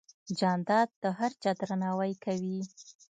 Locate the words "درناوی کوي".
1.59-2.59